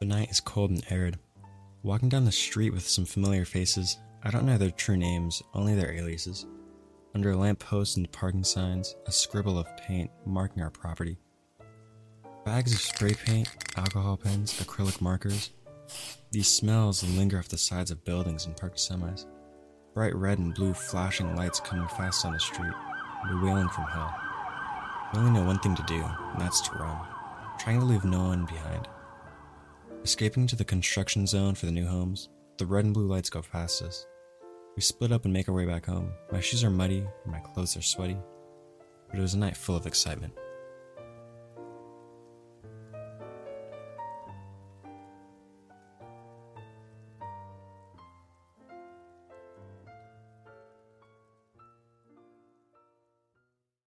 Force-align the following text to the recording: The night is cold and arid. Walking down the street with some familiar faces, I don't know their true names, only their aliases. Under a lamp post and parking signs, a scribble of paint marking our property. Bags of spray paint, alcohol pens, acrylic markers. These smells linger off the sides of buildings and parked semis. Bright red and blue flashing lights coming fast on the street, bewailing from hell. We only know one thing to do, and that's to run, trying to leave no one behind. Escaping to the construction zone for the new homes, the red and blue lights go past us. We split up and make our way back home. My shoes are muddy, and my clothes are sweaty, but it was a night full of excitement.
The 0.00 0.06
night 0.06 0.30
is 0.30 0.40
cold 0.40 0.70
and 0.70 0.82
arid. 0.88 1.18
Walking 1.82 2.08
down 2.08 2.24
the 2.24 2.32
street 2.32 2.72
with 2.72 2.88
some 2.88 3.04
familiar 3.04 3.44
faces, 3.44 3.98
I 4.22 4.30
don't 4.30 4.46
know 4.46 4.56
their 4.56 4.70
true 4.70 4.96
names, 4.96 5.42
only 5.52 5.74
their 5.74 5.92
aliases. 5.92 6.46
Under 7.14 7.32
a 7.32 7.36
lamp 7.36 7.58
post 7.58 7.98
and 7.98 8.10
parking 8.10 8.42
signs, 8.42 8.96
a 9.04 9.12
scribble 9.12 9.58
of 9.58 9.66
paint 9.76 10.10
marking 10.24 10.62
our 10.62 10.70
property. 10.70 11.18
Bags 12.46 12.72
of 12.72 12.80
spray 12.80 13.12
paint, 13.12 13.50
alcohol 13.76 14.16
pens, 14.16 14.58
acrylic 14.58 15.02
markers. 15.02 15.50
These 16.30 16.48
smells 16.48 17.04
linger 17.04 17.38
off 17.38 17.48
the 17.48 17.58
sides 17.58 17.90
of 17.90 18.02
buildings 18.02 18.46
and 18.46 18.56
parked 18.56 18.78
semis. 18.78 19.26
Bright 19.92 20.16
red 20.16 20.38
and 20.38 20.54
blue 20.54 20.72
flashing 20.72 21.36
lights 21.36 21.60
coming 21.60 21.88
fast 21.88 22.24
on 22.24 22.32
the 22.32 22.40
street, 22.40 22.72
bewailing 23.28 23.68
from 23.68 23.84
hell. 23.84 24.14
We 25.12 25.18
only 25.18 25.32
know 25.38 25.46
one 25.46 25.58
thing 25.58 25.76
to 25.76 25.82
do, 25.82 26.02
and 26.02 26.40
that's 26.40 26.62
to 26.62 26.78
run, 26.78 27.06
trying 27.58 27.80
to 27.80 27.84
leave 27.84 28.04
no 28.04 28.28
one 28.28 28.46
behind. 28.46 28.88
Escaping 30.02 30.46
to 30.46 30.56
the 30.56 30.64
construction 30.64 31.26
zone 31.26 31.54
for 31.54 31.66
the 31.66 31.72
new 31.72 31.86
homes, 31.86 32.30
the 32.56 32.64
red 32.64 32.86
and 32.86 32.94
blue 32.94 33.06
lights 33.06 33.28
go 33.28 33.42
past 33.42 33.82
us. 33.82 34.06
We 34.74 34.80
split 34.80 35.12
up 35.12 35.26
and 35.26 35.32
make 35.32 35.46
our 35.46 35.54
way 35.54 35.66
back 35.66 35.84
home. 35.84 36.10
My 36.32 36.40
shoes 36.40 36.64
are 36.64 36.70
muddy, 36.70 37.04
and 37.24 37.32
my 37.32 37.40
clothes 37.40 37.76
are 37.76 37.82
sweaty, 37.82 38.16
but 39.10 39.18
it 39.18 39.22
was 39.22 39.34
a 39.34 39.38
night 39.38 39.58
full 39.58 39.76
of 39.76 39.86
excitement. 39.86 40.32